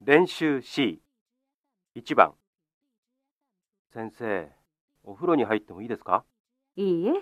[0.00, 2.34] 練習 C1 番
[3.92, 4.48] 先生、
[5.04, 6.24] お風呂に入ってもいいですか？
[6.76, 7.12] いいえ、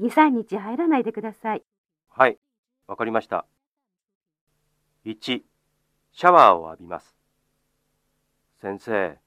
[0.00, 1.62] 2、3日入らないでください。
[2.08, 2.38] はい、
[2.88, 3.46] わかりました。
[5.04, 5.44] 1、
[6.12, 7.16] シャワーを浴びます。
[8.60, 9.18] 先生、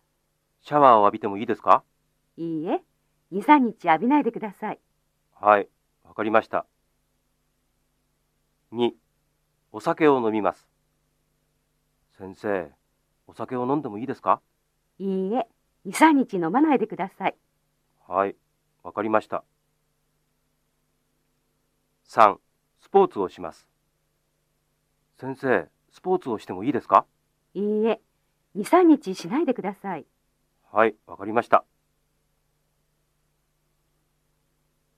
[0.60, 1.84] シャワーを浴びてもいいですか？
[2.36, 2.84] いいえ、
[3.32, 4.80] 2、3日浴びないでください。
[5.36, 5.70] はい、
[6.04, 6.66] わかりました。
[8.72, 8.92] 2、
[9.72, 10.68] お酒を飲みます。
[12.18, 12.72] 先生、
[13.30, 14.42] お酒を飲んでもいいですか？
[14.98, 15.48] いいえ、
[15.86, 17.36] 2、3日飲まないでください。
[18.08, 18.36] はい、
[18.82, 19.44] わかりました。
[22.06, 22.40] 3、
[22.82, 23.68] スポーツをします。
[25.20, 27.06] 先生、スポーツをしてもいいですか？
[27.54, 28.02] いいえ、
[28.56, 30.08] 2、3日しないでください。
[30.72, 31.64] はい、わかりました。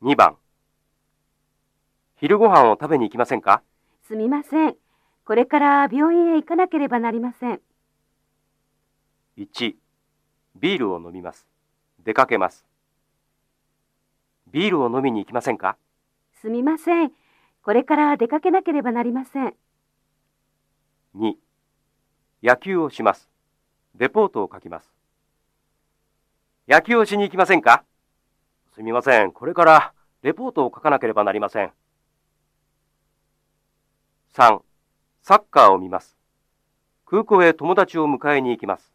[0.01, 0.37] 2番、
[2.15, 3.61] 昼ご飯を食べに行きませんか？
[4.07, 4.77] すみません。
[5.25, 7.61] これから病院へ行かなければなりません。
[9.41, 9.73] 1、
[10.57, 11.47] ビールを飲みます。
[12.03, 12.63] 出かけます。
[14.51, 15.77] ビールを飲みに行きませんか？
[16.41, 17.11] すみません。
[17.63, 19.55] これから出かけなければなりません。
[21.15, 21.33] 2、
[22.43, 23.29] 野球をします。
[23.97, 24.93] レポートを書きます。
[26.67, 27.83] 野球をしに行きませんか？
[28.75, 29.31] すみません。
[29.31, 31.71] これからレポートを書かなければなりません。
[34.35, 34.59] 3、
[35.23, 36.15] サッカーを見ます。
[37.05, 38.93] 空港へ友達を迎えに行きます。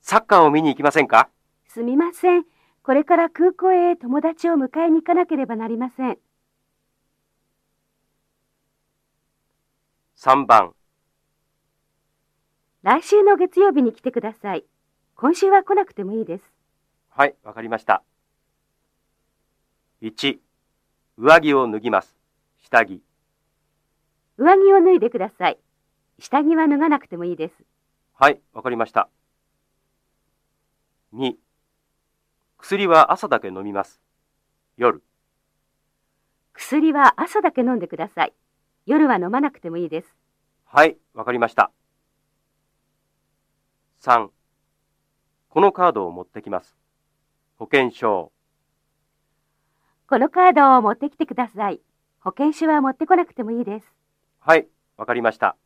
[0.00, 1.28] サッカーを見に行きませんか？
[1.68, 2.44] すみません。
[2.82, 6.18] これから空港へ友達を迎えに行かなければなりません。
[10.16, 10.74] ?3 番、
[12.82, 14.64] 来週の月曜日に来てください。
[15.14, 16.44] 今週は来なくてもいいです。
[17.10, 18.02] はい、わかりました。
[20.02, 20.38] 1、
[21.18, 22.16] 上着を脱ぎます。
[22.62, 23.02] 下着。
[24.38, 25.58] 上着を脱いでください。
[26.18, 27.54] 下着は脱がなくてもいいです。
[28.14, 29.10] はい、わかりました。
[31.12, 31.34] 2、
[32.58, 34.00] 薬は朝だけ飲みます。
[34.76, 35.02] 夜。
[36.54, 38.32] 薬は朝だけ飲んでください。
[38.86, 40.16] 夜は飲まなくてもいいです。
[40.66, 41.72] はい、わかりました。
[44.02, 44.28] 3、
[45.48, 46.76] このカードを持ってきます。
[47.58, 48.30] 保険証。
[50.08, 51.80] このカードを持ってきてください。
[52.20, 53.92] 保険証は持ってこなくてもいいです。
[54.38, 55.56] はい、わかりました。